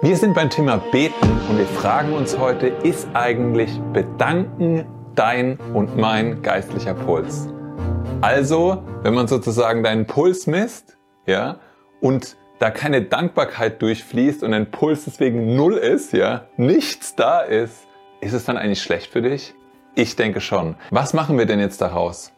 Wir 0.00 0.16
sind 0.16 0.34
beim 0.34 0.48
Thema 0.48 0.76
Beten 0.76 1.28
und 1.48 1.58
wir 1.58 1.66
fragen 1.66 2.12
uns 2.12 2.38
heute, 2.38 2.68
ist 2.68 3.08
eigentlich 3.14 3.80
Bedanken 3.92 4.86
dein 5.16 5.58
und 5.74 5.96
mein 5.96 6.40
geistlicher 6.40 6.94
Puls? 6.94 7.48
Also, 8.20 8.84
wenn 9.02 9.14
man 9.14 9.26
sozusagen 9.26 9.82
deinen 9.82 10.06
Puls 10.06 10.46
misst, 10.46 10.96
ja, 11.26 11.58
und 12.00 12.36
da 12.60 12.70
keine 12.70 13.02
Dankbarkeit 13.02 13.82
durchfließt 13.82 14.44
und 14.44 14.52
dein 14.52 14.70
Puls 14.70 15.04
deswegen 15.04 15.56
null 15.56 15.74
ist, 15.74 16.12
ja, 16.12 16.46
nichts 16.56 17.16
da 17.16 17.40
ist, 17.40 17.88
ist 18.20 18.34
es 18.34 18.44
dann 18.44 18.56
eigentlich 18.56 18.82
schlecht 18.82 19.10
für 19.10 19.22
dich? 19.22 19.52
Ich 19.96 20.14
denke 20.14 20.40
schon. 20.40 20.76
Was 20.92 21.12
machen 21.12 21.38
wir 21.38 21.46
denn 21.46 21.58
jetzt 21.58 21.80
daraus? 21.80 22.30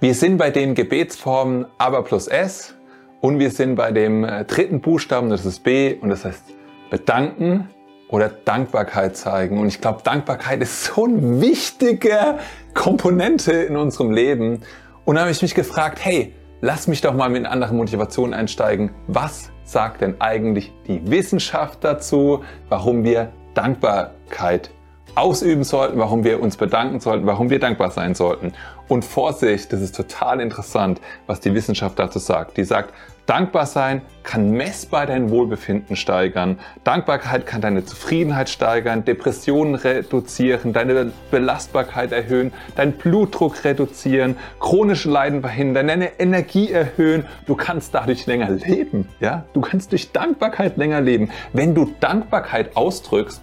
Wir 0.00 0.14
sind 0.14 0.36
bei 0.36 0.50
den 0.50 0.74
Gebetsformen 0.74 1.64
aber 1.78 2.02
plus 2.02 2.28
S 2.28 2.74
und 3.22 3.38
wir 3.38 3.52
sind 3.52 3.76
bei 3.76 3.92
dem 3.92 4.24
äh, 4.24 4.44
dritten 4.44 4.80
Buchstaben, 4.80 5.30
das 5.30 5.46
ist 5.46 5.62
B 5.62 5.94
und 5.94 6.10
das 6.10 6.24
heißt 6.24 6.42
bedanken 6.90 7.70
oder 8.08 8.28
Dankbarkeit 8.28 9.16
zeigen. 9.16 9.58
Und 9.58 9.68
ich 9.68 9.80
glaube, 9.80 10.02
Dankbarkeit 10.02 10.60
ist 10.60 10.84
so 10.84 11.04
eine 11.04 11.40
wichtige 11.40 12.38
Komponente 12.74 13.52
in 13.52 13.76
unserem 13.76 14.10
Leben. 14.10 14.62
Und 15.04 15.14
da 15.14 15.22
habe 15.22 15.30
ich 15.30 15.40
mich 15.40 15.54
gefragt, 15.54 16.04
hey, 16.04 16.34
lass 16.60 16.88
mich 16.88 17.00
doch 17.00 17.14
mal 17.14 17.30
mit 17.30 17.46
anderen 17.46 17.76
Motivation 17.76 18.34
einsteigen. 18.34 18.90
Was 19.06 19.50
sagt 19.62 20.00
denn 20.00 20.20
eigentlich 20.20 20.72
die 20.88 21.08
Wissenschaft 21.08 21.84
dazu, 21.84 22.42
warum 22.68 23.04
wir 23.04 23.32
Dankbarkeit 23.54 24.70
ausüben 25.14 25.64
sollten, 25.64 25.98
warum 25.98 26.24
wir 26.24 26.40
uns 26.40 26.56
bedanken 26.56 27.00
sollten, 27.00 27.26
warum 27.26 27.50
wir 27.50 27.58
dankbar 27.58 27.90
sein 27.90 28.14
sollten. 28.14 28.52
Und 28.88 29.04
Vorsicht, 29.04 29.72
das 29.72 29.80
ist 29.80 29.96
total 29.96 30.40
interessant, 30.40 31.00
was 31.26 31.40
die 31.40 31.54
Wissenschaft 31.54 31.98
dazu 31.98 32.18
sagt. 32.18 32.56
Die 32.56 32.64
sagt, 32.64 32.92
dankbar 33.26 33.66
sein 33.66 34.02
kann 34.22 34.50
messbar 34.50 35.06
dein 35.06 35.30
Wohlbefinden 35.30 35.96
steigern. 35.96 36.58
Dankbarkeit 36.84 37.46
kann 37.46 37.60
deine 37.60 37.84
Zufriedenheit 37.84 38.50
steigern, 38.50 39.04
Depressionen 39.04 39.74
reduzieren, 39.76 40.72
deine 40.72 41.12
Belastbarkeit 41.30 42.12
erhöhen, 42.12 42.52
deinen 42.76 42.92
Blutdruck 42.92 43.64
reduzieren, 43.64 44.36
chronische 44.60 45.10
Leiden 45.10 45.40
verhindern, 45.40 45.88
deine 45.88 46.20
Energie 46.20 46.70
erhöhen. 46.70 47.26
Du 47.46 47.54
kannst 47.54 47.94
dadurch 47.94 48.26
länger 48.26 48.50
leben, 48.50 49.08
ja? 49.20 49.44
Du 49.52 49.60
kannst 49.60 49.92
durch 49.92 50.12
Dankbarkeit 50.12 50.76
länger 50.76 51.00
leben. 51.00 51.30
Wenn 51.52 51.74
du 51.74 51.92
Dankbarkeit 52.00 52.76
ausdrückst, 52.76 53.40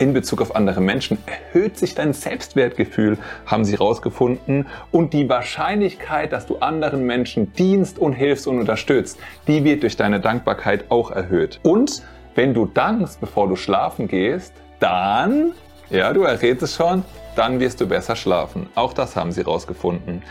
in 0.00 0.14
Bezug 0.14 0.40
auf 0.40 0.56
andere 0.56 0.80
Menschen 0.80 1.18
erhöht 1.26 1.78
sich 1.78 1.94
dein 1.94 2.14
Selbstwertgefühl, 2.14 3.18
haben 3.44 3.66
sie 3.66 3.74
herausgefunden. 3.74 4.66
Und 4.90 5.12
die 5.12 5.28
Wahrscheinlichkeit, 5.28 6.32
dass 6.32 6.46
du 6.46 6.56
anderen 6.56 7.04
Menschen 7.04 7.52
dienst 7.52 7.98
und 7.98 8.14
hilfst 8.14 8.46
und 8.46 8.58
unterstützt, 8.58 9.18
die 9.46 9.62
wird 9.62 9.82
durch 9.82 9.96
deine 9.96 10.18
Dankbarkeit 10.18 10.90
auch 10.90 11.10
erhöht. 11.10 11.60
Und 11.62 12.02
wenn 12.34 12.54
du 12.54 12.64
dankst, 12.64 13.20
bevor 13.20 13.46
du 13.46 13.56
schlafen 13.56 14.08
gehst, 14.08 14.54
dann, 14.78 15.52
ja, 15.90 16.14
du 16.14 16.22
errätst 16.22 16.62
es 16.62 16.74
schon, 16.74 17.04
dann 17.36 17.60
wirst 17.60 17.80
du 17.82 17.86
besser 17.86 18.16
schlafen. 18.16 18.70
Auch 18.74 18.94
das 18.94 19.16
haben 19.16 19.32
sie 19.32 19.42
herausgefunden. 19.42 20.22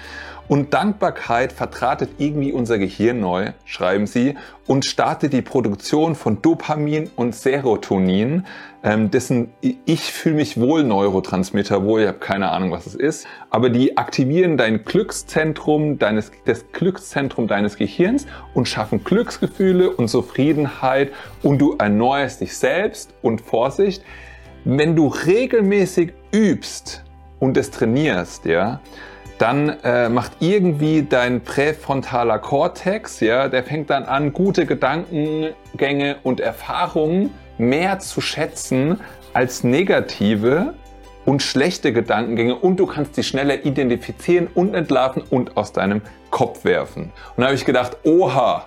Und 0.49 0.73
Dankbarkeit 0.73 1.53
vertratet 1.53 2.09
irgendwie 2.17 2.51
unser 2.51 2.79
Gehirn 2.79 3.19
neu, 3.19 3.51
schreiben 3.65 4.07
sie, 4.07 4.35
und 4.65 4.83
startet 4.83 5.31
die 5.31 5.43
Produktion 5.43 6.15
von 6.15 6.41
Dopamin 6.41 7.11
und 7.15 7.35
Serotonin, 7.35 8.47
ähm, 8.81 9.11
dessen 9.11 9.51
ich 9.61 10.11
fühle 10.11 10.35
mich 10.35 10.59
wohl 10.59 10.83
Neurotransmitter, 10.83 11.85
wohl, 11.85 12.01
ich 12.01 12.07
habe 12.07 12.17
keine 12.17 12.49
Ahnung, 12.49 12.71
was 12.71 12.87
es 12.87 12.95
ist, 12.95 13.27
aber 13.51 13.69
die 13.69 13.97
aktivieren 13.97 14.57
dein 14.57 14.83
Glückszentrum, 14.85 15.99
deines, 15.99 16.31
das 16.45 16.65
Glückszentrum 16.71 17.47
deines 17.47 17.77
Gehirns 17.77 18.25
und 18.55 18.67
schaffen 18.67 19.03
Glücksgefühle 19.03 19.91
und 19.91 20.07
Zufriedenheit 20.07 21.11
und 21.43 21.59
du 21.59 21.75
erneuerst 21.77 22.41
dich 22.41 22.57
selbst 22.57 23.13
und 23.21 23.41
Vorsicht, 23.41 24.03
wenn 24.65 24.95
du 24.95 25.09
regelmäßig 25.09 26.13
übst 26.33 27.03
und 27.39 27.55
es 27.55 27.69
trainierst, 27.69 28.45
ja, 28.45 28.81
dann 29.39 29.69
äh, 29.83 30.09
macht 30.09 30.33
irgendwie 30.41 31.01
dein 31.03 31.41
präfrontaler 31.41 32.39
Kortex, 32.39 33.21
ja, 33.21 33.47
der 33.47 33.63
fängt 33.63 33.89
dann 33.89 34.03
an, 34.03 34.33
gute 34.33 34.65
Gedankengänge 34.65 36.17
und 36.23 36.41
Erfahrungen 36.41 37.33
mehr 37.57 37.99
zu 37.99 38.21
schätzen 38.21 38.99
als 39.33 39.63
negative 39.63 40.73
und 41.25 41.41
schlechte 41.41 41.93
Gedankengänge 41.93 42.55
und 42.55 42.79
du 42.79 42.85
kannst 42.85 43.15
die 43.15 43.23
schneller 43.23 43.65
identifizieren 43.65 44.47
und 44.53 44.73
entlarven 44.73 45.23
und 45.29 45.55
aus 45.57 45.71
deinem 45.71 46.01
Kopf 46.31 46.65
werfen. 46.65 47.11
Und 47.35 47.41
da 47.41 47.45
habe 47.45 47.55
ich 47.55 47.65
gedacht, 47.65 47.97
oha, 48.03 48.65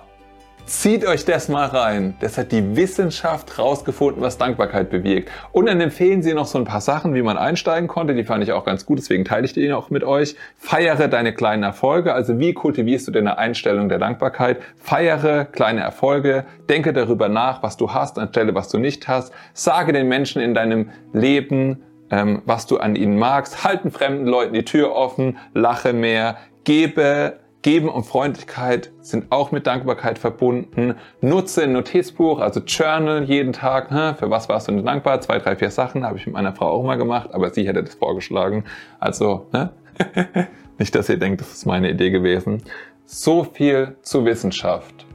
Zieht 0.65 1.05
euch 1.05 1.25
das 1.25 1.49
mal 1.49 1.65
rein. 1.65 2.15
Das 2.21 2.37
hat 2.37 2.53
die 2.53 2.77
Wissenschaft 2.77 3.59
rausgefunden, 3.59 4.21
was 4.21 4.37
Dankbarkeit 4.37 4.89
bewirkt. 4.89 5.29
Und 5.51 5.65
dann 5.65 5.81
empfehlen 5.81 6.23
sie 6.23 6.33
noch 6.33 6.45
so 6.45 6.57
ein 6.57 6.63
paar 6.63 6.79
Sachen, 6.79 7.13
wie 7.15 7.21
man 7.21 7.37
einsteigen 7.37 7.89
konnte. 7.89 8.15
Die 8.15 8.23
fand 8.23 8.43
ich 8.43 8.53
auch 8.53 8.63
ganz 8.63 8.85
gut, 8.85 8.97
deswegen 8.97 9.25
teile 9.25 9.43
ich 9.43 9.51
die 9.51 9.73
auch 9.73 9.89
mit 9.89 10.05
euch. 10.05 10.37
Feiere 10.57 11.09
deine 11.09 11.33
kleinen 11.33 11.63
Erfolge. 11.63 12.13
Also 12.13 12.39
wie 12.39 12.53
kultivierst 12.53 13.05
du 13.07 13.11
deine 13.11 13.37
Einstellung 13.37 13.89
der 13.89 13.99
Dankbarkeit? 13.99 14.61
Feiere 14.77 15.43
kleine 15.43 15.81
Erfolge. 15.81 16.45
Denke 16.69 16.93
darüber 16.93 17.27
nach, 17.27 17.61
was 17.61 17.75
du 17.75 17.93
hast, 17.93 18.17
anstelle 18.17 18.55
was 18.55 18.69
du 18.69 18.77
nicht 18.77 19.09
hast. 19.09 19.33
Sage 19.53 19.91
den 19.91 20.07
Menschen 20.07 20.41
in 20.41 20.53
deinem 20.53 20.91
Leben, 21.11 21.83
ähm, 22.09 22.41
was 22.45 22.67
du 22.67 22.77
an 22.77 22.95
ihnen 22.95 23.19
magst. 23.19 23.65
Halten 23.65 23.91
fremden 23.91 24.27
Leuten 24.27 24.53
die 24.53 24.63
Tür 24.63 24.93
offen. 24.93 25.37
Lache 25.53 25.91
mehr. 25.91 26.37
Gebe 26.63 27.42
Geben 27.63 27.87
und 27.87 28.05
Freundlichkeit 28.05 28.91
sind 28.99 29.31
auch 29.31 29.53
mit 29.53 29.67
Dankbarkeit 29.67 30.19
verbunden. 30.19 30.95
Nutze 31.21 31.63
ein 31.63 31.71
Notizbuch, 31.71 32.39
also 32.39 32.59
Journal 32.59 33.23
jeden 33.23 33.53
Tag. 33.53 33.87
Für 34.19 34.29
was 34.29 34.49
warst 34.49 34.67
du 34.67 34.73
denn 34.73 34.85
dankbar? 34.85 35.21
Zwei, 35.21 35.39
drei, 35.39 35.55
vier 35.55 35.71
Sachen 35.71 36.05
habe 36.05 36.17
ich 36.17 36.25
mit 36.25 36.33
meiner 36.33 36.53
Frau 36.53 36.67
auch 36.67 36.83
mal 36.83 36.97
gemacht, 36.97 37.29
aber 37.33 37.51
sie 37.51 37.65
hätte 37.65 37.81
das 37.81 37.95
vorgeschlagen. 37.95 38.65
Also, 38.99 39.47
ne? 39.53 39.71
nicht, 40.77 40.93
dass 40.93 41.07
ihr 41.07 41.17
denkt, 41.17 41.39
das 41.39 41.53
ist 41.53 41.65
meine 41.65 41.89
Idee 41.89 42.09
gewesen. 42.11 42.61
So 43.05 43.45
viel 43.45 43.95
zur 44.01 44.25
Wissenschaft. 44.25 45.05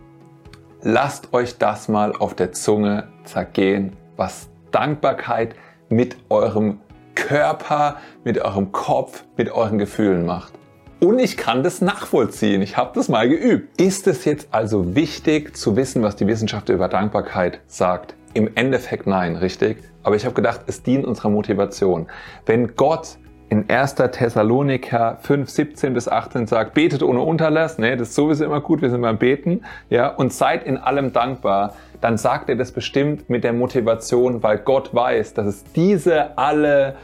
Lasst 0.81 1.35
euch 1.35 1.59
das 1.59 1.89
mal 1.89 2.13
auf 2.13 2.35
der 2.35 2.53
Zunge 2.53 3.09
zergehen, 3.25 3.95
was 4.17 4.49
Dankbarkeit 4.71 5.55
mit 5.91 6.17
eurem 6.31 6.81
Körper, 7.15 7.99
mit 8.25 8.39
eurem 8.41 8.73
Kopf, 8.73 9.25
mit 9.37 9.51
euren 9.51 9.77
Gefühlen 9.77 10.25
macht. 10.25 10.58
Und 11.01 11.21
ich 11.21 11.37
kann 11.37 11.63
das 11.63 11.81
nachvollziehen. 11.81 12.61
Ich 12.61 12.77
habe 12.77 12.91
das 12.93 13.09
mal 13.09 13.29
geübt. 13.29 13.81
Ist 13.81 14.09
es 14.09 14.25
jetzt 14.25 14.49
also 14.51 14.97
wichtig 14.97 15.57
zu 15.57 15.77
wissen, 15.77 16.03
was 16.03 16.17
die 16.17 16.27
Wissenschaft 16.27 16.69
über 16.71 16.89
Dankbarkeit 16.89 17.61
sagt? 17.69 18.15
Im 18.35 18.51
Endeffekt 18.57 19.07
nein, 19.07 19.37
richtig? 19.37 19.79
Aber 20.03 20.17
ich 20.17 20.25
habe 20.25 20.35
gedacht, 20.35 20.63
es 20.67 20.83
dient 20.83 21.05
unserer 21.05 21.31
Motivation. 21.31 22.09
Wenn 22.47 22.75
Gott 22.75 23.19
in 23.49 23.71
1. 23.71 23.95
Thessaloniker 23.95 25.19
5, 25.23 25.49
17 25.49 25.95
bis 25.95 26.09
18 26.09 26.49
sagt, 26.49 26.75
betet 26.75 27.05
ohne 27.05 27.21
Unterlass, 27.21 27.79
ne, 27.79 27.97
das 27.97 28.09
ist 28.09 28.15
sowieso 28.17 28.45
immer 28.45 28.61
gut, 28.61 28.83
wir 28.83 28.91
sind 28.91 29.01
beim 29.01 29.19
Beten, 29.19 29.63
ja, 29.91 30.09
und 30.09 30.33
seid 30.33 30.65
in 30.65 30.77
allem 30.77 31.13
dankbar, 31.13 31.75
dann 32.01 32.19
sagt 32.19 32.49
er 32.49 32.57
das 32.57 32.73
bestimmt 32.73 33.31
mit 33.31 33.45
der 33.45 33.53
Motivation, 33.53 34.43
weil 34.43 34.59
Gott 34.59 34.93
weiß, 34.93 35.35
dass 35.35 35.47
es 35.47 35.65
diese 35.75 36.37
alle, 36.37 36.97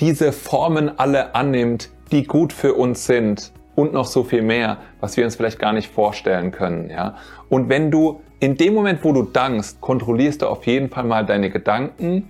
diese 0.00 0.32
Formen 0.32 0.98
alle 0.98 1.34
annimmt, 1.34 1.90
die 2.12 2.24
gut 2.24 2.52
für 2.52 2.74
uns 2.74 3.06
sind 3.06 3.52
und 3.74 3.92
noch 3.92 4.04
so 4.04 4.22
viel 4.22 4.42
mehr, 4.42 4.78
was 5.00 5.16
wir 5.16 5.24
uns 5.24 5.36
vielleicht 5.36 5.58
gar 5.58 5.72
nicht 5.72 5.90
vorstellen 5.90 6.52
können, 6.52 6.90
ja. 6.90 7.16
Und 7.48 7.68
wenn 7.68 7.90
du 7.90 8.20
in 8.38 8.56
dem 8.56 8.74
Moment, 8.74 9.04
wo 9.04 9.12
du 9.12 9.22
dankst, 9.22 9.80
kontrollierst 9.80 10.42
du 10.42 10.48
auf 10.48 10.66
jeden 10.66 10.90
Fall 10.90 11.04
mal 11.04 11.24
deine 11.24 11.48
Gedanken, 11.48 12.28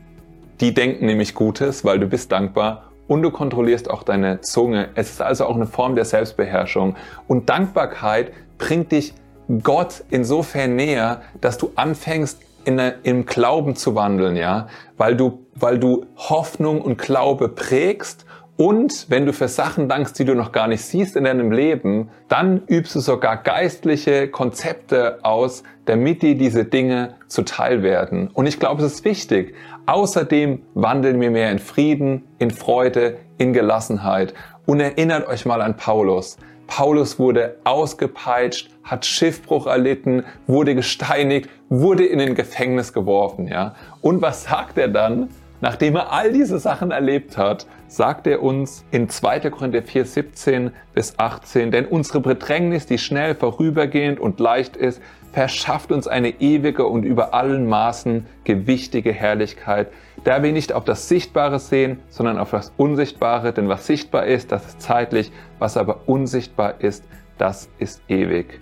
die 0.61 0.75
denken 0.75 1.07
nämlich 1.07 1.35
Gutes, 1.35 1.85
weil 1.85 1.99
du 1.99 2.07
bist 2.07 2.31
dankbar 2.31 2.91
und 3.09 3.23
du 3.23 3.31
kontrollierst 3.31 3.91
auch 3.91 4.03
deine 4.03 4.41
Zunge. 4.43 4.91
Es 4.95 5.11
ist 5.11 5.23
also 5.23 5.47
auch 5.47 5.57
eine 5.57 5.67
Form 5.67 5.97
der 5.97 6.05
Selbstbeherrschung. 6.05 6.97
Und 7.29 7.49
Dankbarkeit 7.49 8.33
bringt 8.59 8.93
dich 8.93 9.15
Gott 9.63 10.05
insofern 10.11 10.77
näher, 10.77 11.23
dass 11.41 11.59
du 11.59 11.73
anfängst, 11.77 12.41
in, 12.65 12.79
im 13.03 13.27
Glauben 13.27 13.75
zu 13.75 13.95
wandeln, 13.97 14.37
ja, 14.37 14.69
weil 14.97 15.17
du, 15.17 15.47
weil 15.55 15.79
du 15.79 16.07
Hoffnung 16.17 16.81
und 16.81 16.97
Glaube 16.97 17.49
prägst 17.49 18.25
und 18.57 19.07
wenn 19.09 19.25
du 19.25 19.33
für 19.33 19.49
Sachen 19.49 19.89
dankst, 19.89 20.19
die 20.19 20.25
du 20.25 20.35
noch 20.35 20.53
gar 20.53 20.69
nicht 20.69 20.83
siehst 20.83 21.17
in 21.17 21.25
deinem 21.25 21.53
Leben, 21.53 22.11
dann 22.29 22.63
übst 22.67 22.95
du 22.95 23.01
sogar 23.01 23.39
geistliche 23.39 24.29
Konzepte 24.29 25.21
aus, 25.23 25.63
damit 25.87 26.23
dir 26.23 26.37
diese 26.37 26.65
Dinge 26.65 27.15
zuteil 27.29 27.83
werden. 27.83 28.29
Und 28.29 28.47
ich 28.47 28.61
glaube, 28.61 28.85
es 28.85 28.93
ist 28.93 29.05
wichtig. 29.05 29.55
Außerdem 29.87 30.63
wandeln 30.75 31.21
wir 31.21 31.31
mehr 31.31 31.51
in 31.51 31.59
Frieden, 31.59 32.25
in 32.39 32.51
Freude, 32.51 33.17
in 33.39 33.53
Gelassenheit. 33.53 34.35
Und 34.67 34.81
erinnert 34.81 35.27
euch 35.27 35.47
mal 35.47 35.63
an 35.63 35.77
Paulus. 35.77 36.37
Paulus 36.67 37.19
wurde 37.19 37.57
ausgepeitscht, 37.65 38.71
hat 38.85 39.05
Schiffbruch 39.05 39.67
erlitten, 39.67 40.25
wurde 40.47 40.75
gesteinigt, 40.75 41.51
wurde 41.69 42.05
in 42.05 42.19
den 42.19 42.35
Gefängnis 42.35 42.93
geworfen, 42.93 43.49
ja. 43.49 43.75
Und 44.03 44.23
was 44.23 44.45
sagt 44.45 44.79
er 44.79 44.89
dann? 44.89 45.31
Nachdem 45.63 45.97
er 45.97 46.13
all 46.13 46.33
diese 46.33 46.59
Sachen 46.59 46.91
erlebt 46.91 47.39
hat, 47.39 47.67
sagt 47.87 48.27
er 48.27 48.43
uns 48.43 48.85
in 48.91 49.09
2. 49.09 49.49
Korinther 49.51 49.83
4, 49.83 50.05
17 50.05 50.71
bis 50.93 51.19
18, 51.19 51.71
denn 51.71 51.87
unsere 51.87 52.21
Bedrängnis, 52.21 52.85
die 52.85 52.99
schnell 52.99 53.35
vorübergehend 53.35 54.21
und 54.21 54.41
leicht 54.41 54.77
ist, 54.77 55.01
verschafft 55.33 55.93
uns 55.93 56.07
eine 56.09 56.41
ewige 56.41 56.87
und 56.87 57.05
über 57.05 57.33
allen 57.33 57.67
Maßen 57.67 58.27
gewichtige 58.45 59.13
Herrlichkeit, 59.13 59.89
da 60.25 60.43
wir 60.43 60.53
nicht 60.53 60.73
auf 60.73 60.85
das 60.85 61.09
Sichtbare 61.09 61.59
sehen, 61.59 62.01
sondern 62.09 62.39
auf 62.39 62.51
das 62.51 62.73
Unsichtbare, 62.77 63.53
denn 63.53 63.69
was 63.69 63.87
sichtbar 63.87 64.27
ist, 64.27 64.53
das 64.53 64.67
ist 64.67 64.83
zeitlich, 64.83 65.33
was 65.59 65.77
aber 65.77 66.01
unsichtbar 66.07 66.81
ist, 66.81 67.05
das 67.39 67.71
ist 67.79 68.03
ewig. 68.09 68.61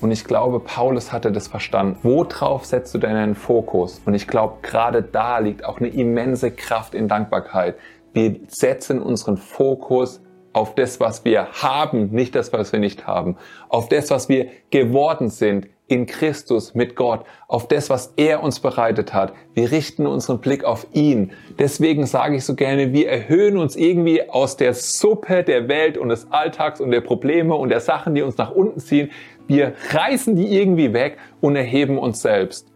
Und 0.00 0.10
ich 0.10 0.24
glaube, 0.24 0.60
Paulus 0.60 1.12
hatte 1.12 1.32
das 1.32 1.48
verstanden. 1.48 1.98
Worauf 2.02 2.64
setzt 2.64 2.94
du 2.94 2.98
deinen 2.98 3.34
Fokus? 3.34 4.00
Und 4.04 4.14
ich 4.14 4.28
glaube, 4.28 4.58
gerade 4.62 5.02
da 5.02 5.38
liegt 5.38 5.64
auch 5.64 5.78
eine 5.78 5.88
immense 5.88 6.50
Kraft 6.50 6.94
in 6.94 7.08
Dankbarkeit. 7.08 7.76
Wir 8.12 8.36
setzen 8.48 9.02
unseren 9.02 9.36
Fokus 9.36 10.20
auf 10.52 10.74
das, 10.74 11.00
was 11.00 11.24
wir 11.24 11.48
haben, 11.52 12.10
nicht 12.10 12.34
das, 12.34 12.52
was 12.52 12.72
wir 12.72 12.80
nicht 12.80 13.06
haben. 13.06 13.36
Auf 13.68 13.88
das, 13.88 14.10
was 14.10 14.28
wir 14.28 14.48
geworden 14.70 15.30
sind 15.30 15.68
in 15.88 16.06
Christus 16.06 16.74
mit 16.74 16.94
Gott, 16.94 17.24
auf 17.48 17.66
das, 17.66 17.90
was 17.90 18.12
er 18.16 18.42
uns 18.42 18.60
bereitet 18.60 19.14
hat. 19.14 19.32
Wir 19.54 19.70
richten 19.70 20.06
unseren 20.06 20.38
Blick 20.38 20.64
auf 20.64 20.86
ihn. 20.92 21.32
Deswegen 21.58 22.06
sage 22.06 22.36
ich 22.36 22.44
so 22.44 22.54
gerne, 22.54 22.92
wir 22.92 23.08
erhöhen 23.08 23.56
uns 23.56 23.74
irgendwie 23.74 24.28
aus 24.28 24.56
der 24.56 24.74
Suppe 24.74 25.42
der 25.42 25.68
Welt 25.68 25.96
und 25.98 26.10
des 26.10 26.30
Alltags 26.30 26.80
und 26.80 26.90
der 26.90 27.00
Probleme 27.00 27.54
und 27.54 27.70
der 27.70 27.80
Sachen, 27.80 28.14
die 28.14 28.22
uns 28.22 28.36
nach 28.36 28.50
unten 28.50 28.80
ziehen. 28.80 29.10
Wir 29.46 29.72
reißen 29.90 30.36
die 30.36 30.54
irgendwie 30.54 30.92
weg 30.92 31.16
und 31.40 31.56
erheben 31.56 31.98
uns 31.98 32.20
selbst. 32.20 32.68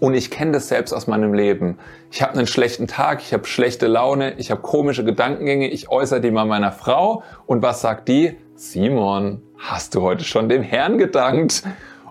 Und 0.00 0.14
ich 0.14 0.30
kenne 0.30 0.52
das 0.52 0.68
selbst 0.68 0.94
aus 0.94 1.06
meinem 1.06 1.34
Leben. 1.34 1.78
Ich 2.10 2.22
habe 2.22 2.32
einen 2.32 2.46
schlechten 2.46 2.86
Tag, 2.86 3.20
ich 3.20 3.34
habe 3.34 3.46
schlechte 3.46 3.86
Laune, 3.86 4.32
ich 4.38 4.50
habe 4.50 4.62
komische 4.62 5.04
Gedankengänge, 5.04 5.68
ich 5.68 5.90
äußere 5.90 6.22
die 6.22 6.30
mal 6.30 6.46
meiner 6.46 6.72
Frau. 6.72 7.22
Und 7.44 7.60
was 7.60 7.82
sagt 7.82 8.08
die? 8.08 8.38
Simon, 8.54 9.42
hast 9.58 9.94
du 9.94 10.00
heute 10.00 10.24
schon 10.24 10.48
dem 10.48 10.62
Herrn 10.62 10.96
gedankt? 10.96 11.64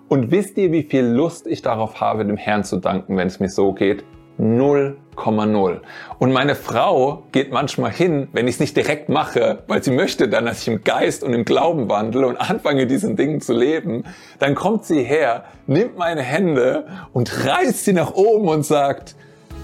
Und 0.10 0.32
wisst 0.32 0.58
ihr, 0.58 0.72
wie 0.72 0.82
viel 0.82 1.06
Lust 1.06 1.46
ich 1.46 1.62
darauf 1.62 2.02
habe, 2.02 2.26
dem 2.26 2.36
Herrn 2.36 2.64
zu 2.64 2.78
danken, 2.78 3.16
wenn 3.16 3.28
es 3.28 3.40
mir 3.40 3.50
so 3.50 3.74
geht? 3.74 4.04
0,0. 4.40 5.82
Und 6.18 6.32
meine 6.32 6.56
Frau 6.56 7.24
geht 7.32 7.52
manchmal 7.52 7.92
hin, 7.92 8.28
wenn 8.32 8.48
ich 8.48 8.56
es 8.56 8.60
nicht 8.60 8.76
direkt 8.76 9.10
mache, 9.10 9.64
weil 9.68 9.84
sie 9.84 9.92
möchte 9.92 10.28
dann, 10.28 10.46
dass 10.46 10.64
ich 10.64 10.68
im 10.70 10.84
Geist 10.84 11.24
und 11.24 11.34
im 11.34 11.46
Glauben 11.46 11.90
wandle 11.90 12.26
und 12.26 12.38
anfange, 12.38 12.88
diesen 12.88 13.18
Dingen 13.18 13.40
zu 13.40 13.54
leben, 13.54 14.06
dann 14.40 14.56
kommt 14.56 14.86
sie 14.86 15.04
her, 15.04 15.44
nimmt 15.68 15.98
meine 15.98 16.24
Hände 16.24 16.88
und 17.14 17.46
reißt 17.46 17.86
sie 17.86 17.94
nach 17.94 18.14
oben 18.14 18.48
und 18.48 18.66
sagt, 18.66 19.16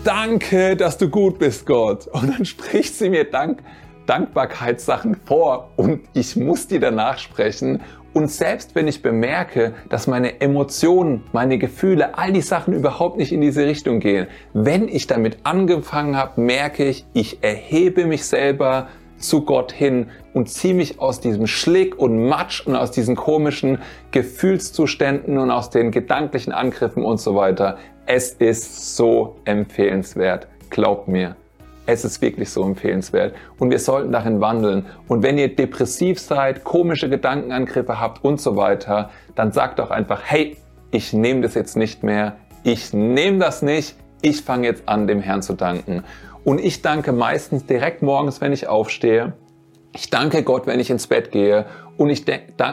danke, 0.03 0.75
dass 0.75 0.97
du 0.97 1.09
gut 1.09 1.39
bist, 1.39 1.65
Gott. 1.65 2.07
Und 2.07 2.37
dann 2.37 2.45
spricht 2.45 2.93
sie 2.95 3.09
mir 3.09 3.23
Dank, 3.23 3.63
Dankbarkeitssachen 4.05 5.15
vor 5.25 5.71
und 5.77 6.01
ich 6.13 6.35
muss 6.35 6.67
die 6.67 6.79
danach 6.79 7.17
sprechen 7.17 7.81
und 8.15 8.31
selbst 8.31 8.75
wenn 8.75 8.87
ich 8.87 9.01
bemerke, 9.01 9.73
dass 9.89 10.07
meine 10.07 10.39
Emotionen, 10.39 11.25
meine 11.33 11.57
Gefühle, 11.57 12.17
all 12.17 12.31
die 12.31 12.41
Sachen 12.41 12.73
überhaupt 12.73 13.17
nicht 13.17 13.33
in 13.33 13.41
diese 13.41 13.65
Richtung 13.65 13.99
gehen, 13.99 14.27
wenn 14.53 14.87
ich 14.87 15.05
damit 15.05 15.39
angefangen 15.43 16.15
habe, 16.15 16.39
merke 16.39 16.85
ich, 16.85 17.05
ich 17.11 17.43
erhebe 17.43 18.05
mich 18.05 18.25
selber 18.25 18.87
zu 19.17 19.41
Gott 19.41 19.73
hin 19.73 20.07
und 20.33 20.49
ziehe 20.49 20.73
mich 20.73 21.01
aus 21.01 21.19
diesem 21.19 21.45
Schlick 21.45 21.99
und 21.99 22.25
Matsch 22.25 22.65
und 22.65 22.77
aus 22.77 22.91
diesen 22.91 23.17
komischen 23.17 23.79
Gefühlszuständen 24.11 25.37
und 25.37 25.51
aus 25.51 25.69
den 25.69 25.91
gedanklichen 25.91 26.53
Angriffen 26.53 27.03
und 27.03 27.19
so 27.19 27.35
weiter. 27.35 27.77
Es 28.05 28.31
ist 28.31 28.95
so 28.95 29.35
empfehlenswert. 29.43 30.47
Glaubt 30.69 31.09
mir. 31.09 31.35
Es 31.85 32.03
ist 32.03 32.21
wirklich 32.21 32.49
so 32.49 32.63
empfehlenswert 32.63 33.35
und 33.59 33.69
wir 33.69 33.79
sollten 33.79 34.11
darin 34.11 34.41
wandeln. 34.41 34.85
Und 35.07 35.23
wenn 35.23 35.37
ihr 35.37 35.55
depressiv 35.55 36.19
seid, 36.19 36.63
komische 36.63 37.09
Gedankenangriffe 37.09 37.99
habt 37.99 38.23
und 38.23 38.41
so 38.41 38.55
weiter, 38.55 39.11
dann 39.35 39.51
sagt 39.51 39.79
doch 39.79 39.91
einfach, 39.91 40.21
hey, 40.23 40.57
ich 40.91 41.13
nehme 41.13 41.41
das 41.41 41.53
jetzt 41.53 41.77
nicht 41.77 42.03
mehr, 42.03 42.37
ich 42.63 42.93
nehme 42.93 43.37
das 43.39 43.61
nicht, 43.61 43.95
ich 44.21 44.41
fange 44.41 44.67
jetzt 44.67 44.87
an, 44.89 45.07
dem 45.07 45.19
Herrn 45.19 45.41
zu 45.43 45.53
danken. 45.53 46.03
Und 46.43 46.59
ich 46.59 46.81
danke 46.81 47.11
meistens 47.11 47.65
direkt 47.65 48.01
morgens, 48.01 48.41
wenn 48.41 48.53
ich 48.53 48.67
aufstehe. 48.67 49.33
Ich 49.93 50.09
danke 50.09 50.43
Gott, 50.43 50.67
wenn 50.67 50.79
ich 50.79 50.89
ins 50.89 51.07
Bett 51.07 51.31
gehe 51.31 51.65
und 51.97 52.09
ich 52.09 52.25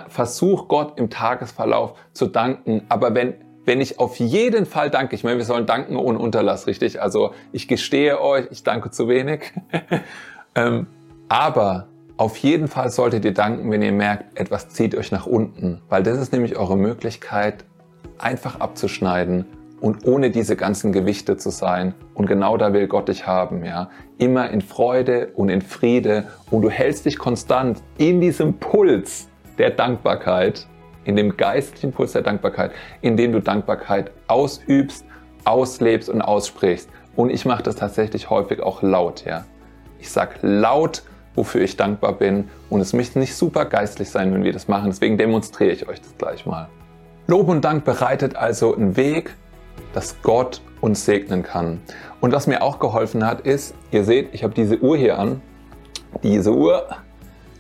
versuche 0.09 0.67
Gott 0.67 0.99
im 0.99 1.11
Tagesverlauf 1.11 1.95
zu 2.13 2.27
danken. 2.27 2.83
Aber 2.89 3.15
wenn 3.15 3.35
wenn 3.65 3.81
ich 3.81 3.99
auf 3.99 4.17
jeden 4.17 4.67
Fall 4.67 4.91
danke, 4.91 5.15
ich 5.15 5.25
meine, 5.25 5.39
wir 5.39 5.45
sollen 5.45 5.67
danken 5.67 5.97
ohne 5.97 6.19
Unterlass, 6.19 6.67
richtig? 6.67 7.01
Also 7.01 7.33
ich 7.53 7.69
gestehe 7.69 8.21
euch, 8.21 8.47
ich 8.51 8.65
danke 8.65 8.91
zu 8.91 9.09
wenig. 9.09 9.53
ähm, 10.55 10.87
aber 11.29 11.87
auf 12.17 12.37
jeden 12.39 12.69
Fall 12.69 12.91
solltet 12.91 13.25
ihr 13.25 13.35
danken, 13.35 13.71
wenn 13.71 13.83
ihr 13.83 13.93
merkt, 13.93 14.39
etwas 14.39 14.69
zieht 14.69 14.95
euch 14.95 15.13
nach 15.13 15.27
unten, 15.27 15.81
weil 15.89 16.03
das 16.03 16.19
ist 16.19 16.33
nämlich 16.33 16.57
eure 16.57 16.77
Möglichkeit, 16.77 17.65
einfach 18.19 18.61
abzuschneiden 18.61 19.47
und 19.81 20.07
ohne 20.07 20.31
diese 20.31 20.55
ganzen 20.55 20.93
Gewichte 20.93 21.37
zu 21.37 21.51
sein. 21.51 21.95
Und 22.15 22.27
genau 22.27 22.57
da 22.57 22.73
will 22.73 22.87
Gott 22.87 23.09
dich 23.09 23.27
haben, 23.27 23.65
ja. 23.65 23.91
Immer 24.19 24.51
in 24.51 24.61
Freude 24.61 25.33
und 25.35 25.49
in 25.49 25.63
Friede 25.63 26.29
und 26.51 26.63
du 26.63 26.71
hältst 26.71 27.07
dich 27.07 27.19
konstant 27.19 27.83
in 27.99 28.21
diesem 28.21 28.55
Puls 28.55 29.29
der 29.59 29.71
Dankbarkeit 29.71 30.67
in 31.05 31.17
dem 31.17 31.37
geistlichen 31.37 31.93
Puls 31.93 32.13
der 32.13 32.23
Dankbarkeit, 32.23 32.73
in 33.01 33.17
dem 33.17 33.33
du 33.33 33.41
Dankbarkeit 33.41 34.11
ausübst, 34.29 35.05
auslebst 35.45 36.09
und 36.09 36.23
aussprichst. 36.23 36.89
Und 37.17 37.31
ich 37.31 37.45
mache 37.45 37.63
das 37.63 37.77
tatsächlich 37.77 38.31
häufig 38.31 38.61
auch 38.61 38.83
laut, 38.83 39.25
ja. 39.25 39.45
Ich 39.99 40.11
sag 40.11 40.39
laut, 40.43 41.03
wofür 41.35 41.63
ich 41.63 41.77
dankbar 41.77 42.13
bin. 42.13 42.49
Und 42.71 42.81
es 42.81 42.93
möchte 42.93 43.19
nicht 43.19 43.35
super 43.35 43.65
geistlich 43.65 44.11
sein, 44.11 44.33
wenn 44.33 44.45
wir 44.45 44.53
das 44.53 44.69
machen. 44.69 44.91
Deswegen 44.91 45.19
demonstriere 45.19 45.73
ich 45.73 45.89
euch 45.89 46.01
das 46.01 46.17
gleich 46.19 46.47
mal. 46.47 46.69
Lob 47.27 47.49
und 47.49 47.65
Dank 47.65 47.85
bereitet 47.85 48.37
also 48.37 48.75
einen 48.75 48.97
Weg, 48.97 49.35
dass 49.95 50.21
Gott 50.23 50.61
uns 50.81 51.05
segnen 51.05 51.43
kann. 51.43 51.81
Und 52.21 52.33
was 52.33 52.47
mir 52.47 52.63
auch 52.63 52.79
geholfen 52.79 53.25
hat, 53.25 53.43
ist, 53.43 53.75
ihr 53.91 54.05
seht, 54.05 54.35
ich 54.35 54.43
habe 54.43 54.55
diese 54.55 54.79
Uhr 54.79 54.97
hier 54.97 55.19
an. 55.19 55.41
Diese 56.23 56.53
Uhr, 56.53 56.87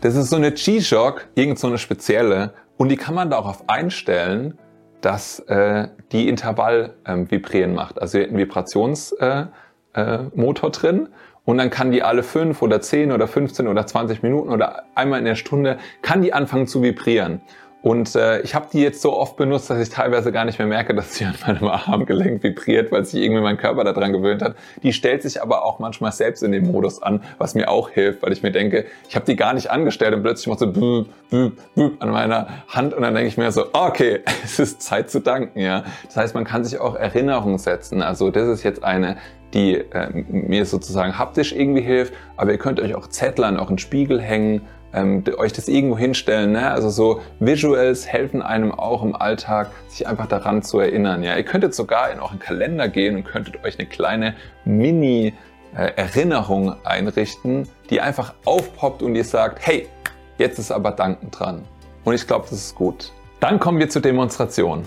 das 0.01 0.17
ist 0.17 0.31
so 0.31 0.37
eine 0.37 0.53
G-Shock, 0.53 1.29
irgend 1.35 1.59
so 1.59 1.69
eine 1.69 1.79
spezielle. 1.79 2.53
Und 2.83 2.89
die 2.89 2.97
kann 2.97 3.15
man 3.15 3.31
darauf 3.31 3.63
einstellen, 3.69 4.59
dass 5.03 5.39
äh, 5.39 5.87
die 6.11 6.29
Intervall 6.29 6.95
ähm, 7.07 7.31
vibrieren 7.31 7.75
macht. 7.75 8.03
Also 8.03 8.19
habt 8.19 8.31
einen 8.31 8.39
Vibrationsmotor 8.39 9.53
äh, 9.95 10.67
äh, 10.67 10.71
drin 10.73 11.09
und 11.45 11.59
dann 11.59 11.71
kann 11.71 11.93
die 11.93 12.03
alle 12.03 12.25
fünf 12.25 12.61
oder 12.61 12.81
zehn 12.81 13.13
oder 13.13 13.29
15 13.29 13.69
oder 13.69 13.87
20 13.87 14.25
Minuten 14.25 14.49
oder 14.49 14.83
einmal 14.97 15.21
in 15.21 15.27
der 15.27 15.37
Stunde 15.37 15.79
kann 16.03 16.23
die 16.23 16.33
anfangen 16.33 16.67
zu 16.67 16.83
vibrieren. 16.83 17.41
Und 17.83 18.15
äh, 18.15 18.41
ich 18.43 18.55
habe 18.55 18.69
die 18.73 18.81
jetzt 18.81 19.03
so 19.03 19.19
oft 19.19 19.37
benutzt, 19.37 19.69
dass 19.69 19.81
ich 19.81 19.91
teilweise 19.91 20.31
gar 20.31 20.45
nicht 20.45 20.59
mehr 20.59 20.69
merke, 20.69 20.95
dass 20.95 21.15
sie 21.15 21.25
an 21.25 21.35
meinem 21.45 21.69
Armgelenk 21.69 22.43
vibriert, 22.43 22.93
weil 22.93 23.05
sich 23.05 23.21
irgendwie 23.21 23.43
mein 23.43 23.57
Körper 23.57 23.83
daran 23.83 24.13
gewöhnt 24.13 24.41
hat. 24.41 24.55
Die 24.85 24.93
stellt 24.93 25.23
sich 25.23 25.43
aber 25.43 25.65
auch 25.65 25.81
manchmal 25.81 26.13
selbst 26.13 26.45
in 26.45 26.53
den 26.53 26.71
Modus 26.71 27.03
an, 27.03 27.23
was 27.39 27.57
mir 27.57 27.69
auch 27.69 27.91
hilft, 27.91 28.23
weil 28.23 28.33
ich 28.33 28.45
mir 28.45 28.53
denke, 28.53 28.87
ich 29.09 29.17
habe 29.17 29.27
die 29.27 29.35
gar 29.35 29.53
nicht 29.53 29.71
angestellt 29.71 30.15
und 30.15 30.23
plötzlich 30.23 30.47
macht 30.47 30.61
so 30.61 30.71
büb, 30.71 31.09
büb, 31.29 31.61
büb 31.75 32.01
an 32.01 32.11
meiner 32.11 32.47
Hand 32.69 32.95
und 32.95 33.03
dann 33.03 33.15
denke 33.15 33.29
ich 33.29 33.37
mir 33.37 33.51
so, 33.51 33.67
okay, 33.73 34.21
es 34.45 34.61
ist 34.61 34.81
Zeit 34.81 35.11
zu 35.11 35.21
danken. 35.21 35.59
Ja, 35.59 35.83
Das 36.07 36.17
heißt, 36.17 36.35
man 36.37 36.45
kann 36.45 36.65
sich 36.65 36.79
auch 36.79 36.95
Erinnerungen 36.95 37.59
setzen. 37.59 38.01
Also 38.01 38.31
das 38.31 38.47
ist 38.47 38.63
jetzt 38.63 38.85
eine, 38.85 39.17
die 39.55 39.75
äh, 39.75 40.09
mir 40.13 40.67
sozusagen 40.67 41.19
haptisch 41.19 41.53
irgendwie 41.53 41.83
hilft, 41.83 42.15
aber 42.37 42.53
ihr 42.53 42.59
könnt 42.59 42.79
euch 42.79 42.95
auch 42.95 43.09
Zettel 43.09 43.45
an 43.45 43.59
euren 43.59 43.79
Spiegel 43.79 44.21
hängen 44.21 44.63
ähm, 44.95 45.25
euch 45.37 45.53
das 45.53 45.69
irgendwo 45.69 45.99
hinstellen. 45.99 46.53
Ne? 46.53 46.71
Also 46.71 46.91
so 46.91 47.21
Visuals 47.41 48.07
helfen 48.07 48.43
einem 48.43 48.73
auch 48.73 49.03
im 49.03 49.15
Alltag, 49.15 49.71
sich 49.89 50.07
einfach 50.07 50.27
daran 50.27 50.63
zu 50.63 50.79
erinnern. 50.81 51.23
Ja? 51.23 51.37
Ihr 51.37 51.45
könntet 51.45 51.75
sogar 51.75 52.11
in 52.11 52.21
euren 52.21 52.39
Kalender 52.39 52.89
gehen 52.89 53.17
und 53.17 53.25
könntet 53.25 53.65
euch 53.65 53.79
eine 53.79 53.89
kleine 53.89 54.35
Mini- 54.65 55.35
Erinnerung 55.75 56.77
einrichten, 56.85 57.67
die 57.89 58.03
einfach 58.03 58.35
aufpoppt 58.45 59.03
und 59.03 59.15
ihr 59.15 59.25
sagt, 59.25 59.67
hey, 59.67 59.89
jetzt 60.37 60.59
ist 60.59 60.71
aber 60.71 60.91
Danken 60.91 61.31
dran. 61.31 61.65
Und 62.05 62.13
ich 62.13 62.27
glaube, 62.27 62.45
das 62.51 62.59
ist 62.59 62.75
gut. 62.75 63.11
Dann 63.41 63.59
kommen 63.59 63.79
wir 63.79 63.89
zur 63.89 64.03
Demonstration. 64.03 64.85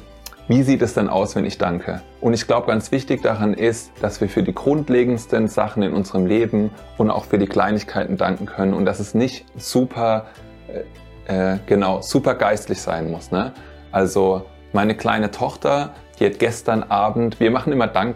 Wie 0.48 0.62
sieht 0.62 0.84
es 0.84 0.94
denn 0.94 1.10
aus, 1.10 1.36
wenn 1.36 1.44
ich 1.44 1.58
danke? 1.58 2.02
Und 2.22 2.36
ich 2.36 2.46
glaube, 2.46 2.68
ganz 2.68 2.92
wichtig 2.92 3.24
daran 3.24 3.56
ist, 3.56 3.92
dass 4.00 4.22
wir 4.22 4.30
für 4.30 4.44
die 4.44 4.54
grundlegendsten 4.54 5.48
Sachen 5.48 5.82
in 5.82 5.92
unserem 5.92 6.28
Leben 6.28 6.70
und 7.00 7.10
auch 7.10 7.26
für 7.26 7.40
die 7.40 7.48
Kleinigkeiten 7.48 8.16
danken 8.16 8.46
können 8.46 8.76
und 8.76 8.86
dass 8.86 9.00
es 9.00 9.16
nicht 9.16 9.48
super, 9.56 10.28
äh, 11.28 11.54
äh, 11.54 11.58
genau, 11.66 12.02
super 12.02 12.36
geistlich 12.36 12.80
sein 12.80 13.10
muss. 13.10 13.32
Ne? 13.32 13.54
Also 13.92 14.46
meine 14.72 14.94
kleine 14.94 15.32
Tochter, 15.32 15.96
die 16.20 16.28
hat 16.28 16.38
gestern 16.38 16.84
Abend, 16.84 17.40
wir 17.40 17.50
machen 17.50 17.74
immer 17.74 17.88
Dank, 17.88 18.16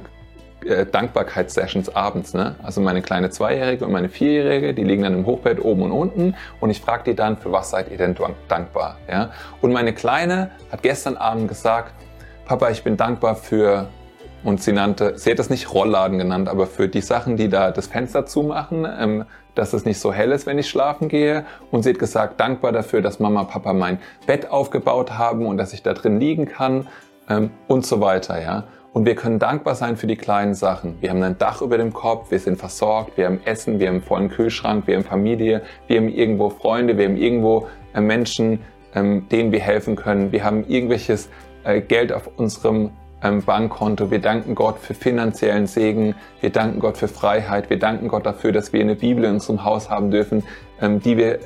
äh, 0.64 0.86
Dankbarkeitssessions 0.86 1.96
abends. 1.96 2.36
Ne? 2.36 2.54
Also 2.62 2.80
meine 2.80 3.02
kleine 3.02 3.32
Zweijährige 3.32 3.86
und 3.86 3.92
meine 3.92 4.10
Vierjährige, 4.10 4.76
die 4.76 4.84
liegen 4.84 5.02
dann 5.02 5.16
im 5.16 5.26
Hochbett 5.26 5.66
oben 5.66 5.82
und 5.82 5.92
unten 5.92 6.36
und 6.60 6.70
ich 6.70 6.80
frage 6.80 7.06
die 7.06 7.16
dann, 7.16 7.38
für 7.38 7.52
was 7.52 7.72
seid 7.72 7.90
ihr 7.90 7.98
denn 7.98 8.16
dankbar? 8.48 8.98
Ja? 9.10 9.32
Und 9.62 9.74
meine 9.74 9.94
Kleine 9.94 10.52
hat 10.72 10.84
gestern 10.84 11.18
Abend 11.18 11.48
gesagt, 11.48 11.96
Papa, 12.50 12.72
ich 12.72 12.84
bin 12.84 12.98
dankbar 12.98 13.36
für 13.36 13.90
und 14.44 14.64
sie 14.64 14.72
nannte, 14.72 15.20
sie 15.20 15.30
hat 15.30 15.38
es 15.38 15.52
nicht 15.52 15.72
Rollladen 15.72 16.18
genannt, 16.18 16.50
aber 16.50 16.66
für 16.66 16.88
die 16.88 17.02
Sachen, 17.02 17.38
die 17.38 17.48
da 17.48 17.70
das 17.70 17.86
Fenster 17.86 18.26
zumachen, 18.26 18.88
ähm, 19.00 19.26
dass 19.54 19.74
es 19.74 19.86
nicht 19.86 20.00
so 20.00 20.12
hell 20.12 20.32
ist, 20.32 20.48
wenn 20.48 20.58
ich 20.58 20.68
schlafen 20.68 21.10
gehe. 21.10 21.46
Und 21.70 21.84
sie 21.84 21.92
hat 21.92 22.00
gesagt, 22.00 22.40
dankbar 22.40 22.72
dafür, 22.72 23.04
dass 23.04 23.20
Mama, 23.20 23.44
Papa 23.44 23.74
mein 23.74 24.00
Bett 24.26 24.50
aufgebaut 24.50 25.16
haben 25.16 25.46
und 25.46 25.58
dass 25.58 25.74
ich 25.74 25.84
da 25.84 25.94
drin 25.94 26.20
liegen 26.20 26.48
kann 26.48 26.88
ähm, 27.30 27.52
und 27.68 27.86
so 27.86 28.02
weiter, 28.02 28.42
ja. 28.42 28.64
Und 28.94 29.06
wir 29.06 29.14
können 29.14 29.38
dankbar 29.38 29.76
sein 29.76 29.96
für 29.96 30.08
die 30.08 30.18
kleinen 30.18 30.56
Sachen. 30.56 30.98
Wir 31.02 31.12
haben 31.12 31.22
ein 31.22 31.38
Dach 31.38 31.62
über 31.62 31.78
dem 31.78 31.94
Kopf, 31.94 32.32
wir 32.32 32.40
sind 32.40 32.58
versorgt, 32.58 33.16
wir 33.16 33.28
haben 33.28 33.42
Essen, 33.46 33.80
wir 33.80 33.90
haben 33.90 33.98
einen 33.98 34.04
vollen 34.04 34.30
Kühlschrank, 34.30 34.88
wir 34.88 34.96
haben 34.96 35.04
Familie, 35.04 35.62
wir 35.86 35.98
haben 35.98 36.10
irgendwo 36.10 36.50
Freunde, 36.50 36.98
wir 36.98 37.06
haben 37.06 37.18
irgendwo 37.18 37.68
äh, 37.94 38.02
Menschen, 38.02 38.62
ähm, 38.96 39.30
denen 39.30 39.52
wir 39.52 39.60
helfen 39.60 39.96
können. 39.96 40.32
Wir 40.32 40.44
haben 40.44 40.66
irgendwelches 40.68 41.30
Geld 41.78 42.12
auf 42.12 42.30
unserem 42.38 42.92
ähm, 43.24 43.42
Bankkonto. 43.44 44.12
Wir 44.12 44.20
danken 44.20 44.56
Gott 44.56 44.80
für 44.80 44.94
finanziellen 44.94 45.68
Segen. 45.68 46.16
Wir 46.42 46.52
danken 46.52 46.80
Gott 46.80 46.98
für 46.98 47.08
Freiheit. 47.08 47.70
Wir 47.70 47.80
danken 47.80 48.08
Gott 48.08 48.26
dafür, 48.26 48.52
dass 48.52 48.74
wir 48.74 48.82
eine 48.82 48.96
Bibel 48.96 49.24
in 49.26 49.34
unserem 49.34 49.64
Haus 49.64 49.90
haben 49.90 50.12
dürfen, 50.12 50.44
ähm, 50.82 51.00
die 51.02 51.18
wir 51.18 51.36
äh, 51.36 51.40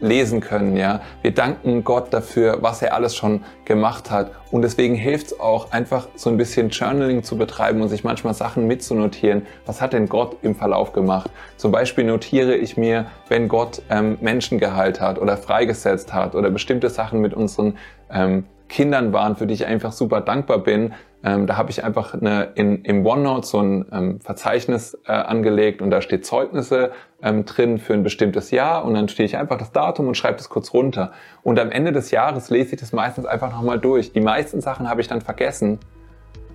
lesen 0.00 0.40
können, 0.40 0.76
ja. 0.76 1.00
Wir 1.22 1.32
danken 1.32 1.84
Gott 1.84 2.12
dafür, 2.12 2.58
was 2.60 2.82
er 2.82 2.94
alles 2.94 3.16
schon 3.16 3.42
gemacht 3.64 4.10
hat. 4.10 4.32
Und 4.50 4.62
deswegen 4.62 4.94
hilft 4.94 5.26
es 5.26 5.40
auch, 5.40 5.72
einfach 5.72 6.08
so 6.14 6.30
ein 6.30 6.36
bisschen 6.36 6.68
Journaling 6.70 7.22
zu 7.22 7.38
betreiben 7.38 7.80
und 7.80 7.88
sich 7.88 8.04
manchmal 8.04 8.34
Sachen 8.34 8.66
mitzunotieren. 8.66 9.46
Was 9.66 9.80
hat 9.80 9.92
denn 9.92 10.08
Gott 10.08 10.36
im 10.42 10.54
Verlauf 10.54 10.92
gemacht? 10.92 11.30
Zum 11.56 11.72
Beispiel 11.72 12.04
notiere 12.04 12.54
ich 12.54 12.76
mir, 12.76 13.06
wenn 13.28 13.48
Gott 13.48 13.82
ähm, 13.88 14.18
Menschen 14.20 14.58
geheilt 14.58 15.00
hat 15.00 15.18
oder 15.18 15.36
freigesetzt 15.36 16.12
hat 16.12 16.34
oder 16.34 16.50
bestimmte 16.50 16.90
Sachen 16.90 17.20
mit 17.20 17.32
unseren 17.32 17.78
ähm, 18.10 18.44
Kindern 18.68 19.12
waren, 19.12 19.36
für 19.36 19.46
die 19.46 19.54
ich 19.54 19.66
einfach 19.66 19.92
super 19.92 20.20
dankbar 20.20 20.58
bin. 20.58 20.94
Ähm, 21.22 21.46
da 21.46 21.56
habe 21.56 21.70
ich 21.70 21.82
einfach 21.82 22.14
eine, 22.14 22.50
in, 22.54 22.82
im 22.84 23.06
OneNote 23.06 23.46
so 23.46 23.58
ein 23.58 23.86
ähm, 23.92 24.20
Verzeichnis 24.20 24.98
äh, 25.06 25.12
angelegt 25.12 25.80
und 25.80 25.90
da 25.90 26.02
steht 26.02 26.26
Zeugnisse 26.26 26.92
ähm, 27.22 27.46
drin 27.46 27.78
für 27.78 27.94
ein 27.94 28.02
bestimmtes 28.02 28.50
Jahr 28.50 28.84
und 28.84 28.94
dann 28.94 29.08
stehe 29.08 29.26
ich 29.26 29.38
einfach 29.38 29.56
das 29.56 29.72
Datum 29.72 30.08
und 30.08 30.16
schreibe 30.16 30.36
das 30.36 30.50
kurz 30.50 30.74
runter. 30.74 31.12
Und 31.42 31.58
am 31.58 31.70
Ende 31.70 31.92
des 31.92 32.10
Jahres 32.10 32.50
lese 32.50 32.74
ich 32.74 32.80
das 32.80 32.92
meistens 32.92 33.24
einfach 33.24 33.50
nochmal 33.50 33.78
durch. 33.78 34.12
Die 34.12 34.20
meisten 34.20 34.60
Sachen 34.60 34.88
habe 34.88 35.00
ich 35.00 35.08
dann 35.08 35.22
vergessen. 35.22 35.78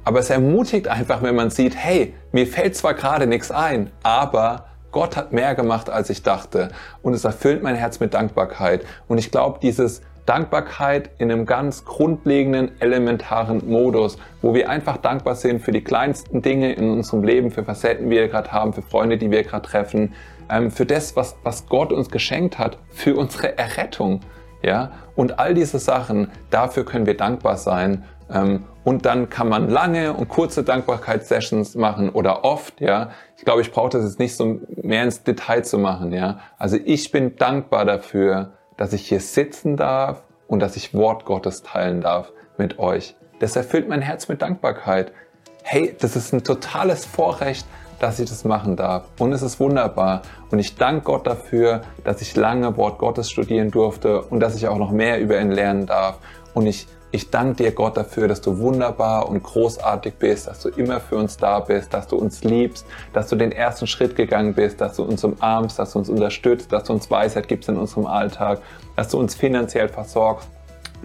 Aber 0.04 0.20
es 0.20 0.30
ermutigt 0.30 0.88
einfach, 0.88 1.22
wenn 1.24 1.36
man 1.36 1.50
sieht, 1.50 1.76
hey, 1.76 2.14
mir 2.32 2.48
fällt 2.48 2.76
zwar 2.76 2.94
gerade 2.94 3.28
nichts 3.28 3.52
ein, 3.52 3.92
aber 4.02 4.66
Gott 4.92 5.18
hat 5.18 5.34
mehr 5.34 5.56
gemacht, 5.56 5.90
als 5.90 6.10
ich 6.10 6.24
dachte. 6.24 6.70
Und 7.02 7.14
es 7.14 7.24
erfüllt 7.24 7.62
mein 7.64 7.76
Herz 7.76 8.00
mit 8.00 8.14
Dankbarkeit. 8.14 8.86
Und 9.08 9.18
ich 9.18 9.32
glaube, 9.32 9.60
dieses 9.62 10.02
Dankbarkeit 10.30 11.10
in 11.18 11.32
einem 11.32 11.48
ganz 11.48 11.86
grundlegenden, 11.86 12.80
elementaren 12.80 13.68
Modus, 13.68 14.20
wo 14.44 14.54
wir 14.54 14.70
einfach 14.70 14.98
dankbar 14.98 15.34
sind 15.34 15.60
für 15.60 15.72
die 15.72 15.84
kleinsten 15.84 16.44
Dinge 16.44 16.72
in 16.74 16.88
unserem 16.88 17.24
Leben, 17.24 17.50
für 17.50 17.64
Facetten, 17.64 18.12
die 18.12 18.18
wir 18.18 18.28
gerade 18.28 18.52
haben, 18.52 18.72
für 18.72 18.84
Freunde, 18.84 19.18
die 19.18 19.32
wir 19.32 19.42
gerade 19.42 19.68
treffen, 19.68 20.14
ähm, 20.48 20.70
für 20.70 20.86
das, 20.86 21.16
was, 21.16 21.36
was 21.42 21.68
Gott 21.68 21.92
uns 21.92 22.12
geschenkt 22.12 22.60
hat, 22.60 22.78
für 22.92 23.16
unsere 23.16 23.58
Errettung. 23.58 24.20
Ja, 24.62 24.92
und 25.16 25.40
all 25.40 25.56
diese 25.56 25.80
Sachen, 25.80 26.30
dafür 26.52 26.86
können 26.86 27.08
wir 27.08 27.18
dankbar 27.18 27.58
sein. 27.58 28.04
Ähm, 28.32 28.66
und 28.84 29.08
dann 29.08 29.30
kann 29.30 29.50
man 29.50 29.68
lange 29.68 30.14
und 30.14 30.30
kurze 30.30 30.64
Dankbarkeitssessions 30.64 31.74
machen 31.74 32.10
oder 32.10 32.44
oft, 32.46 32.82
ja. 32.82 33.10
Ich 33.36 33.46
glaube, 33.46 33.62
ich 33.62 33.72
brauche 33.72 33.90
das 33.90 34.04
jetzt 34.04 34.20
nicht 34.20 34.36
so 34.36 34.60
mehr 34.76 35.06
ins 35.06 35.24
Detail 35.24 35.64
zu 35.64 35.80
machen, 35.80 36.14
ja. 36.14 36.40
Also 36.60 36.78
ich 36.86 37.10
bin 37.10 37.36
dankbar 37.36 37.86
dafür, 37.86 38.59
dass 38.80 38.94
ich 38.94 39.06
hier 39.06 39.20
sitzen 39.20 39.76
darf 39.76 40.24
und 40.48 40.62
dass 40.62 40.78
ich 40.78 40.94
Wort 40.94 41.26
Gottes 41.26 41.64
teilen 41.64 42.00
darf 42.00 42.32
mit 42.58 42.80
euch. 42.80 43.14
Das 43.40 43.58
erfüllt 43.58 43.90
mein 43.90 44.02
Herz 44.02 44.30
mit 44.30 44.42
Dankbarkeit. 44.42 45.12
Hey, 45.64 45.94
das 46.00 46.16
ist 46.16 46.32
ein 46.32 46.46
totales 46.46 47.06
Vorrecht, 47.06 47.68
dass 48.00 48.20
ich 48.20 48.30
das 48.30 48.46
machen 48.46 48.78
darf. 48.78 49.10
Und 49.20 49.34
es 49.34 49.42
ist 49.42 49.60
wunderbar. 49.60 50.22
Und 50.50 50.60
ich 50.60 50.78
danke 50.78 51.02
Gott 51.02 51.28
dafür, 51.28 51.82
dass 52.06 52.22
ich 52.22 52.38
lange 52.38 52.78
Wort 52.78 53.00
Gottes 53.00 53.30
studieren 53.30 53.70
durfte 53.70 54.22
und 54.22 54.40
dass 54.40 54.56
ich 54.56 54.70
auch 54.70 54.78
noch 54.78 54.92
mehr 54.92 55.20
über 55.20 55.42
ihn 55.42 55.52
lernen 55.52 55.86
darf. 55.86 56.20
Und 56.54 56.66
ich 56.66 56.88
ich 57.12 57.32
danke 57.32 57.64
dir, 57.64 57.72
Gott, 57.72 57.98
dafür, 57.98 58.28
dass 58.28 58.42
du 58.42 58.60
wunderbar 58.60 59.30
und 59.30 59.42
großartig 59.42 60.16
bist, 60.16 60.48
dass 60.48 60.60
du 60.62 60.70
immer 60.70 61.00
für 61.00 61.16
uns 61.16 61.38
da 61.38 61.60
bist, 61.60 61.94
dass 61.94 62.08
du 62.08 62.18
uns 62.18 62.44
liebst, 62.44 62.86
dass 63.14 63.30
du 63.30 63.36
den 63.36 63.52
ersten 63.52 63.88
Schritt 63.88 64.16
gegangen 64.16 64.54
bist, 64.54 64.80
dass 64.80 64.98
du 64.98 65.04
uns 65.04 65.24
umarmst, 65.24 65.80
dass 65.80 65.94
du 65.94 66.00
uns 66.00 66.10
unterstützt, 66.10 66.72
dass 66.72 66.84
du 66.84 66.94
uns 66.94 67.10
Weisheit 67.10 67.48
gibst 67.48 67.68
in 67.68 67.78
unserem 67.78 68.06
Alltag, 68.06 68.62
dass 68.96 69.10
du 69.10 69.20
uns 69.20 69.34
finanziell 69.34 69.90
versorgst, 69.90 70.48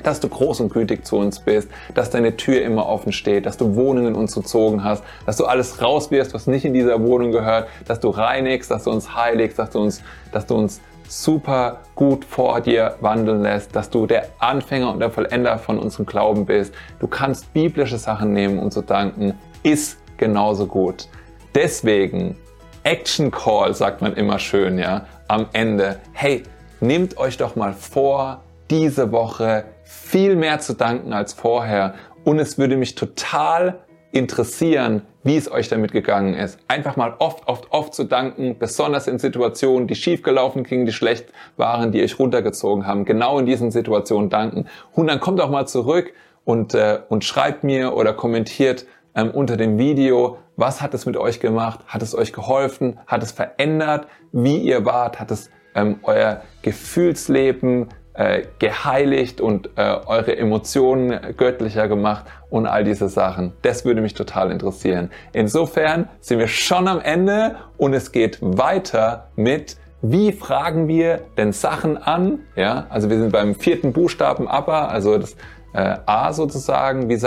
dass 0.02 0.20
du 0.20 0.28
groß 0.28 0.60
und 0.60 0.72
gütig 0.72 1.06
zu 1.06 1.16
uns 1.16 1.40
bist, 1.40 1.68
dass 1.94 2.10
deine 2.10 2.36
Tür 2.36 2.60
immer 2.62 2.86
offen 2.86 3.12
steht, 3.12 3.46
dass 3.46 3.56
du 3.56 3.74
Wohnungen 3.74 4.14
uns 4.14 4.34
gezogen 4.34 4.84
hast, 4.84 5.02
dass 5.24 5.36
du 5.36 5.46
alles 5.46 5.80
rauswirfst, 5.80 6.34
was 6.34 6.46
nicht 6.46 6.66
in 6.66 6.74
dieser 6.74 7.00
Wohnung 7.02 7.32
gehört, 7.32 7.68
dass 7.86 8.00
du 8.00 8.10
reinigst, 8.10 8.70
dass 8.70 8.84
du 8.84 8.90
uns 8.90 9.14
heiligst, 9.14 9.58
dass 9.58 9.70
du 9.70 9.80
uns, 9.80 10.02
dass 10.32 10.46
du 10.46 10.56
uns 10.56 10.80
super 11.08 11.80
gut 11.94 12.24
vor 12.24 12.60
dir 12.60 12.96
wandeln 13.00 13.42
lässt, 13.42 13.74
dass 13.74 13.90
du 13.90 14.06
der 14.06 14.28
Anfänger 14.38 14.92
und 14.92 15.00
der 15.00 15.10
Vollender 15.10 15.58
von 15.58 15.78
unserem 15.78 16.06
Glauben 16.06 16.46
bist. 16.46 16.74
Du 17.00 17.06
kannst 17.06 17.52
biblische 17.52 17.98
Sachen 17.98 18.32
nehmen 18.32 18.58
und 18.58 18.72
zu 18.72 18.82
danken, 18.82 19.34
ist 19.62 19.98
genauso 20.16 20.66
gut. 20.66 21.08
Deswegen, 21.54 22.36
Action 22.82 23.30
Call 23.30 23.74
sagt 23.74 24.02
man 24.02 24.14
immer 24.14 24.38
schön, 24.38 24.78
ja, 24.78 25.06
am 25.28 25.46
Ende. 25.52 26.00
Hey, 26.12 26.42
nehmt 26.80 27.16
euch 27.16 27.36
doch 27.36 27.56
mal 27.56 27.72
vor, 27.72 28.42
diese 28.70 29.12
Woche 29.12 29.64
viel 29.84 30.36
mehr 30.36 30.60
zu 30.60 30.74
danken 30.74 31.12
als 31.12 31.32
vorher. 31.32 31.94
Und 32.24 32.38
es 32.38 32.58
würde 32.58 32.76
mich 32.76 32.94
total 32.94 33.83
interessieren, 34.14 35.02
wie 35.24 35.36
es 35.36 35.50
euch 35.50 35.68
damit 35.68 35.90
gegangen 35.90 36.34
ist. 36.34 36.58
Einfach 36.68 36.96
mal 36.96 37.14
oft, 37.18 37.48
oft, 37.48 37.66
oft 37.72 37.94
zu 37.94 38.04
danken, 38.04 38.56
besonders 38.58 39.08
in 39.08 39.18
Situationen, 39.18 39.88
die 39.88 39.96
schief 39.96 40.22
gelaufen 40.22 40.62
gingen, 40.62 40.86
die 40.86 40.92
schlecht 40.92 41.26
waren, 41.56 41.90
die 41.90 42.00
euch 42.00 42.18
runtergezogen 42.18 42.86
haben. 42.86 43.04
Genau 43.04 43.40
in 43.40 43.46
diesen 43.46 43.72
Situationen 43.72 44.30
danken. 44.30 44.68
Und 44.92 45.08
dann 45.08 45.18
kommt 45.18 45.40
auch 45.40 45.50
mal 45.50 45.66
zurück 45.66 46.12
und, 46.44 46.74
äh, 46.74 47.00
und 47.08 47.24
schreibt 47.24 47.64
mir 47.64 47.96
oder 47.96 48.12
kommentiert 48.12 48.86
ähm, 49.16 49.30
unter 49.32 49.56
dem 49.56 49.78
Video, 49.78 50.38
was 50.56 50.80
hat 50.80 50.94
es 50.94 51.06
mit 51.06 51.16
euch 51.16 51.40
gemacht? 51.40 51.80
Hat 51.88 52.02
es 52.02 52.14
euch 52.14 52.32
geholfen? 52.32 53.00
Hat 53.08 53.22
es 53.24 53.32
verändert, 53.32 54.06
wie 54.30 54.58
ihr 54.58 54.84
wart? 54.84 55.18
Hat 55.18 55.32
es 55.32 55.50
ähm, 55.74 55.98
euer 56.04 56.42
Gefühlsleben 56.62 57.88
äh, 58.14 58.42
geheiligt 58.58 59.40
und 59.40 59.70
äh, 59.76 59.96
eure 60.06 60.36
Emotionen 60.36 61.18
göttlicher 61.36 61.88
gemacht 61.88 62.24
und 62.48 62.66
all 62.66 62.84
diese 62.84 63.08
Sachen. 63.08 63.52
Das 63.62 63.84
würde 63.84 64.00
mich 64.00 64.14
total 64.14 64.50
interessieren. 64.50 65.10
Insofern 65.32 66.08
sind 66.20 66.38
wir 66.38 66.48
schon 66.48 66.88
am 66.88 67.00
Ende 67.00 67.56
und 67.76 67.92
es 67.92 68.12
geht 68.12 68.38
weiter 68.40 69.28
mit 69.36 69.76
wie 70.06 70.32
fragen 70.32 70.86
wir 70.86 71.22
denn 71.38 71.52
Sachen 71.52 71.96
an? 71.96 72.40
Ja, 72.56 72.86
also 72.90 73.08
wir 73.08 73.18
sind 73.18 73.32
beim 73.32 73.54
vierten 73.54 73.94
Buchstaben 73.94 74.46
ABBA, 74.46 74.88
also 74.88 75.16
das 75.16 75.34
äh, 75.72 75.96
A 76.04 76.34
sozusagen. 76.34 77.08
Wie, 77.08 77.22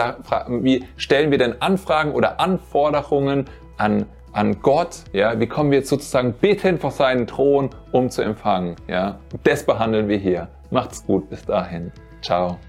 wie 0.63 0.85
stellen 0.95 1.31
wir 1.31 1.39
denn 1.39 1.59
Anfragen 1.59 2.11
oder 2.11 2.39
Anforderungen 2.39 3.45
an 3.77 4.05
an 4.37 4.61
Gott, 4.61 4.97
ja, 5.13 5.39
wie 5.39 5.47
kommen 5.47 5.71
wir 5.71 5.79
jetzt 5.79 5.89
sozusagen 5.89 6.33
beten 6.33 6.77
vor 6.77 6.91
seinen 6.91 7.25
Thron, 7.25 7.71
um 7.91 8.11
zu 8.11 8.21
empfangen, 8.21 8.75
ja. 8.87 9.17
Das 9.43 9.65
behandeln 9.65 10.07
wir 10.07 10.17
hier. 10.17 10.47
Macht's 10.71 11.05
gut 11.05 11.29
bis 11.29 11.45
dahin. 11.45 11.91
Ciao. 12.21 12.59